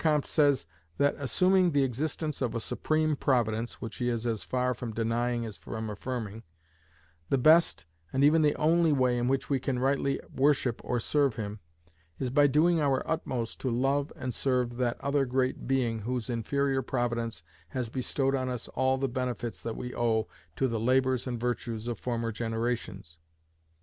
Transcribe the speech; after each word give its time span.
Comte 0.01 0.25
says, 0.25 0.65
that 0.97 1.13
assuming 1.19 1.69
the 1.73 1.83
existence 1.83 2.41
of 2.41 2.55
a 2.55 2.59
Supreme 2.59 3.15
Providence 3.15 3.79
(which 3.81 3.97
he 3.97 4.09
is 4.09 4.25
as 4.25 4.41
far 4.43 4.73
from 4.73 4.93
denying 4.95 5.45
as 5.45 5.57
from 5.57 5.91
affirming), 5.91 6.41
the 7.29 7.37
best, 7.37 7.85
and 8.11 8.23
even 8.23 8.41
the 8.41 8.55
only, 8.55 8.91
way 8.91 9.19
in 9.19 9.27
which 9.27 9.47
we 9.51 9.59
can 9.59 9.77
rightly 9.77 10.19
worship 10.33 10.81
or 10.83 10.99
serve 10.99 11.35
Him, 11.35 11.59
is 12.17 12.31
by 12.31 12.47
doing 12.47 12.81
our 12.81 13.07
utmost 13.07 13.59
to 13.59 13.69
love 13.69 14.11
and 14.15 14.33
serve 14.33 14.77
that 14.77 14.99
other 15.01 15.27
Great 15.27 15.67
Being, 15.67 15.99
whose 15.99 16.31
inferior 16.31 16.81
Providence 16.81 17.43
has 17.67 17.89
bestowed 17.89 18.33
on 18.33 18.49
us 18.49 18.67
all 18.69 18.97
the 18.97 19.07
benefits 19.07 19.61
that 19.61 19.77
we 19.77 19.93
owe 19.93 20.27
to 20.55 20.67
the 20.67 20.79
labours 20.79 21.27
and 21.27 21.39
virtues 21.39 21.87
of 21.87 21.99
former 21.99 22.31
generations. 22.31 23.19